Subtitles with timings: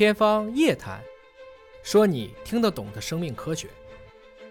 [0.00, 0.98] 天方夜谭，
[1.82, 3.68] 说你听得懂的生命科学。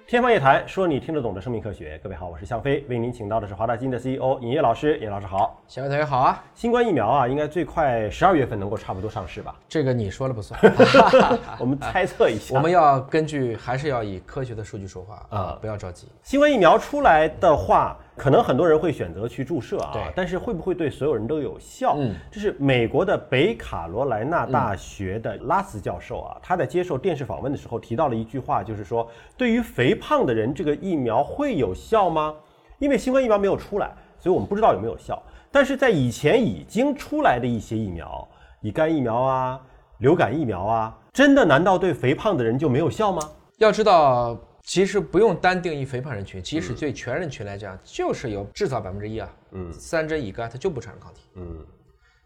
[0.05, 1.99] 天方夜谭，说你听得懂的生命科学。
[2.03, 4.99] 各位好，我是向飞，为您请到的是华大基因的 CEO 尹烨老师。
[4.99, 5.49] 尹老师好。
[5.69, 9.54] 小位同学好啊，新冠疫苗啊，应该最快十二月份能够差不多上市吧？
[9.68, 10.59] 这个你说了不算，
[11.61, 12.55] 我们猜测一下。
[12.55, 16.07] 我们要根据还是要以科学的数据说话啊，不要着急。
[16.23, 21.93] 新冠疫苗出来的话，可能很多人会选择去注射啊，对但是会不会对所有人都有效？
[21.99, 32.34] 嗯，这是美国的北卡罗来纳大学的拉斯教授啊，他在接受电视访问的时候提到了一句话，就是说，对于肥胖的人，这个疫苗会有效吗？
[32.80, 35.22] 因为新冠疫苗没有出来，所以我们不知道有没有效。
[35.52, 38.28] 但是在以前已经出来的一些疫苗，
[38.62, 39.59] 乙肝疫苗啊、
[39.98, 43.22] 流感疫苗啊，真的难道对肥胖的人就没有效吗？
[43.58, 51.22] 要知道，其实不用单定义肥胖人群，即使对全人群来讲，就是有至少百分之一啊，嗯三针乙肝它就不产生抗体。
[51.36, 51.66] 嗯，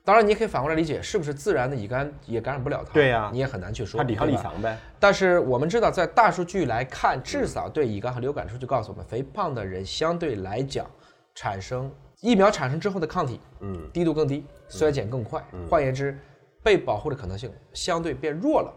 [0.04, 2.94] 当然，你也可以反过来理解，是不是自然的乙肝也感染不了它？
[2.94, 3.98] 对呀你也很难去说。
[3.98, 4.78] 它抵抗力强呗。
[5.00, 10.86] 但是我们知道，在大数据来看，至少对乙肝和流感数据告诉我们，肥胖的人相对来讲
[11.36, 15.44] 产生疫苗产生之后的抗体，嗯，低度更低，衰减更快。
[15.70, 16.18] 换言之，
[16.62, 18.74] 被保护的可能性相对变弱了。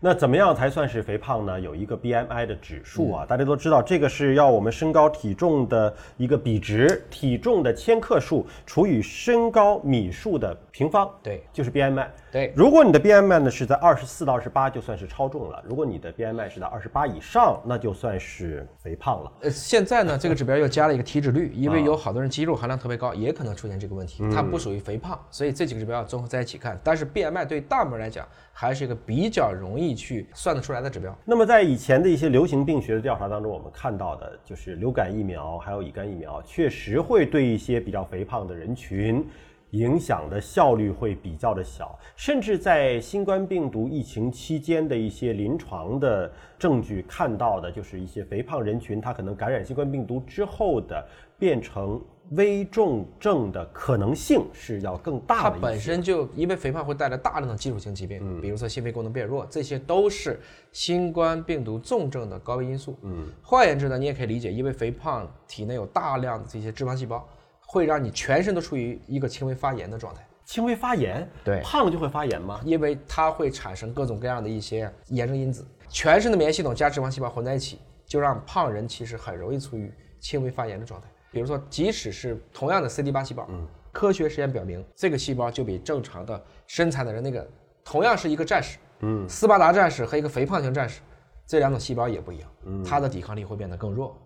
[0.00, 1.58] 那怎么样才算是肥胖呢？
[1.60, 12.06] 有一个 BMI 的指数嗯啊，大家都知道，这个是要我们身高体重的一个比值，体重的千克数除以身高米数的平方，对就是 BMI。
[12.30, 19.32] 对如果你的 BMI 呢是在二十四到二十八，就算是超重了；如果你的 BMI 是在二十八以上，那就算是肥胖了。
[19.40, 26.78] 呃，现在呢，这个指标又加了一个体脂率，因为有好多人肌肉含量特别高，也可能出现这个问题，它不属于肥胖，所以这几个指标要综合在一起看。
[26.84, 31.16] 但是 BMI 对大部分人来讲，还是一个比较容易去算得出来的指标。
[31.24, 39.24] 那么在以前的一些流行病学的调查当中，我们看到的就是流感疫苗还有乙肝疫苗，确实会对一些比较肥胖的人群
[39.70, 51.06] 影响的效率会比较的小，甚至在新冠病毒疫情期间的一些临床的证据看到的，就是一些肥胖人群他可能感染新冠病毒之后的
[51.38, 52.00] 变成
[52.30, 55.62] 危重症的可能性是要更大的它。
[55.62, 60.40] 本身就因为肥胖会带来大量的基础性疾病，比如说心肺功能变弱，这些都是
[60.72, 62.96] 新冠病毒重症的高危因素。
[63.02, 67.24] 嗯，换言之呢，你也可以理解，因为肥胖体内有大量的这些脂肪细胞，
[67.66, 70.26] 会让你全身都处于一个轻微发炎的状态。
[70.44, 72.60] 轻微发炎，对胖了就会发炎吗？
[72.64, 81.08] 因为它会产生各种各样的一些炎症因子，全身的免疫系统加脂肪细胞混在一起，就让胖人其实很容易处于轻微发炎的状态。
[81.32, 87.44] 比如说，即使是同样的 CD8 细胞，嗯科学实验表明，这个细胞就比正常的身材的人那个
[87.84, 91.00] 同样是一个战士，嗯，斯巴达战士和一个肥胖型战士，
[91.44, 94.16] 这两种细胞也不一样，嗯它的抵抗力会变得更弱。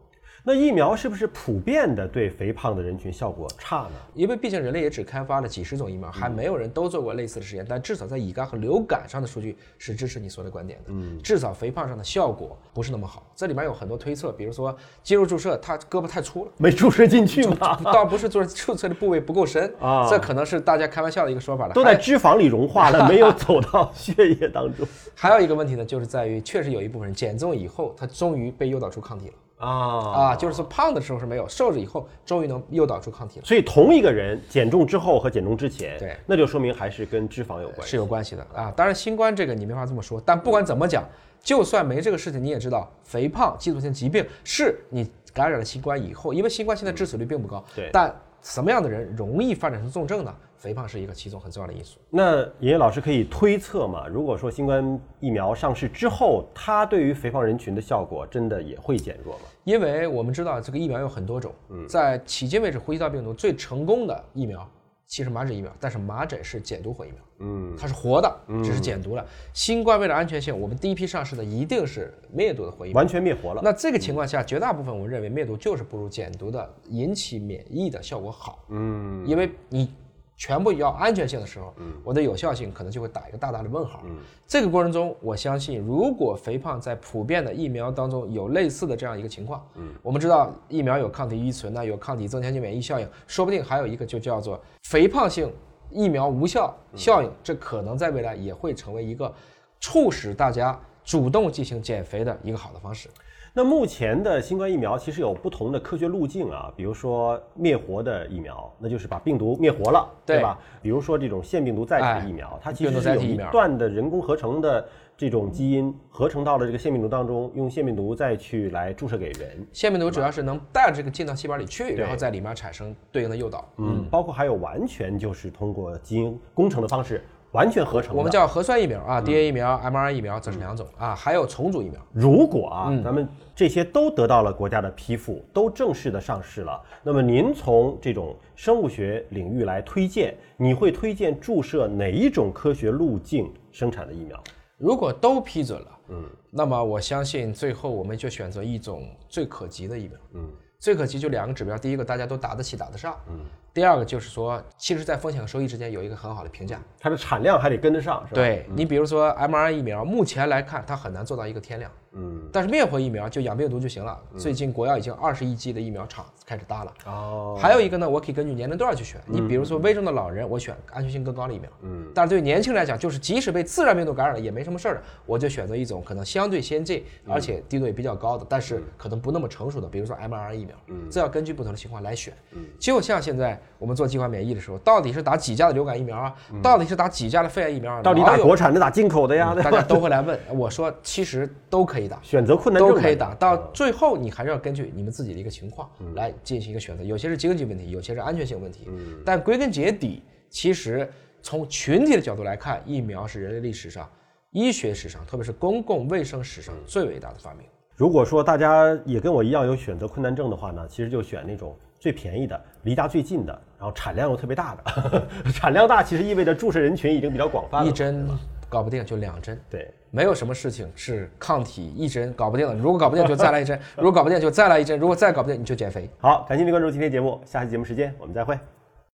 [0.43, 3.91] 那疫苗是不是普遍的对肥胖的人群效果差呢？
[4.15, 7.67] 因为毕竟人类也只开发了几十种疫苗，还没有人都做过类似的实验。
[7.69, 10.85] 但至少在乙肝和流感上的数据是支持你说的观点的。
[10.89, 13.27] 嗯，至少肥胖上的效果不是那么好。
[13.37, 16.51] 这里面有很多推测，比如说肌肉注射，他胳膊太粗了。
[16.57, 17.79] 没注射进去吗？
[17.85, 21.75] 倒不是做注射的部位不够深 啊这可能是大家开玩笑的一个说法了。
[21.75, 33.45] 都在脂肪里融化了，没有走到血液当中 还有一个问题呢，就是在于确实有一部分人减重以后，他终于被诱导出抗体了啊啊，就是说胖的时候是没有，瘦了以后终于能诱导出抗体了。
[33.45, 37.91] 所以同一个人减重之后和减重之前，对那就说明还是跟脂肪有关系。
[37.91, 38.73] 是有关系的啊。
[38.75, 41.05] 当然，新冠这个你没法这么说，但不管怎么讲，
[41.43, 50.35] 就算没这个事情，你也知道，肥胖基础性疾病是你感染了新冠以后，因为新冠现在致死率并不高，对但什么样的人容易发展成重症呢？
[50.61, 51.99] 肥胖是一个其中很重要的因素。
[52.11, 54.07] 那尹烨老师可以推测嘛？
[54.07, 59.45] 如果说新冠疫苗上市之后，它对于肥胖人群的效果真的也会减弱吗？
[59.65, 64.69] 因为我们知道这个疫苗有很多种，嗯在迄今为止，呼吸道病毒最成功的疫苗
[65.07, 68.33] 其实麻疹疫苗，但是麻疹是减毒活疫苗，嗯，它是活的，
[68.63, 69.27] 只是减毒了。
[69.55, 72.97] 新冠为了安全性，我们第一批上市的一定是灭毒的活疫苗。
[72.97, 73.63] 完全灭活了。
[73.65, 78.65] 那这个情况下，绝大部分我们认为灭毒就是不如减毒的引起免疫的效果好。
[78.69, 79.93] 嗯，因为你
[80.41, 84.03] 全部要安全性的时候，我的有效性可能就会打一个大大的问号。
[84.49, 89.63] 这个过程中，我相信如果肥胖在普遍的疫苗当中有类似的这样一个情况，
[90.03, 95.53] 我们知道疫苗有抗体依存呢，有抗体增强性免疫效应，说不定还有一个就叫做肥胖性
[95.91, 99.31] 疫苗无效效应，这可能在未来也会成为一个
[99.79, 103.11] 促使大家主动进行减肥的一个好的方式。
[103.53, 110.57] 那目前的新冠疫苗其实有不同的科学路径啊，比如说灭活的疫苗，那就是把病毒灭活了，对吧？
[110.81, 114.87] 比如说这种腺病毒载体哎的疫苗，它其实是有一段的人工合成的
[115.17, 119.67] 这种基因合成到了这个腺病毒当中，用腺病毒再去来注射给人。
[119.73, 123.69] 腺病毒主要是能带着这个进到细胞里去，然后在里面产生对应的诱导。
[123.79, 128.19] 嗯，包括还有完全就是通过基因工程的方式完全合成的。
[128.19, 132.01] 我们叫核酸疫苗啊，DNA 疫苗、mRNA 疫苗，这是两种啊，还有重组疫苗。
[132.13, 133.03] 如果啊，嗯。
[133.03, 144.43] 咱们这些都得到了国家的批复，都正式的上市了，那么您从这种生物学领域来推荐，你会推荐注射哪一种科学路径生产的疫苗？
[144.79, 150.49] 如果都批准了，嗯，那么我相信最后我们就选择一种最可及的疫苗，嗯，
[150.79, 153.41] 最可及就两个指标，第一个大家都打得起、打得上，嗯，
[153.73, 156.81] 第二个就是说，其实在风险和收益之间有一个很好的评价。
[156.99, 164.21] 它的产量还得跟得上，是吧？，对你比如说 mRNA 疫苗，目前来看它很难做到一个天量，嗯，但是灭活疫苗就养病毒就行了。
[164.37, 166.93] 最近国药已经二十亿剂的疫苗厂开始搭了。
[167.07, 169.21] 哦，还有一个呢，我可以根据年龄段去选。
[169.27, 171.71] 你比如说危重的老人，我选安全性更高的疫苗。
[171.83, 180.77] 嗯，但是对于年轻人来讲，就是即使被自然病毒感染了也没什么事儿的，我就选择一种可能相对先进，而且低度也比较高的，但是可能不那么成熟的，比如说 mRNA 疫苗。
[180.89, 182.35] 嗯，这要根据不同的情况来选。
[182.51, 186.35] 嗯，就像现在我们做计划免疫的时候，到底是打几价的流感疫苗啊？
[186.63, 188.03] 到底是打几价的肺炎疫苗啊？
[188.03, 189.55] 到底打国产的打进口的呀？
[189.55, 192.19] 大家都会来问，我说其实都可以打。
[192.23, 197.03] 选择困难症都可以打，到最后你还是要根据你们自己的一个情况来进行一个选择。
[197.03, 198.89] 有些是经济问题，有些是安全性问题。
[199.25, 201.09] 但归根结底，其实
[201.43, 204.09] 从群体的角度来看，疫苗是人类历史上、
[204.51, 207.65] 医学史上，特别是公共卫生史上最伟大的发明。
[207.97, 215.29] 如果说大家也跟我一样有选择困难症的话呢，其实就选那种最便宜的、离家最近的，然后产量又特别大的。
[215.53, 217.87] 产量大其实意味着注射人群已经比较广泛了。
[217.87, 218.27] 一针
[218.71, 222.75] 搞不定就两针，对，没有什么事情是抗体一针搞不定的。
[222.75, 226.09] 如果搞不定就再来一针，如果搞不定就再来一针，如果再搞不定你就减肥。
[226.21, 228.59] 好，感谢您关注今天节目，下期节目时间我们再会。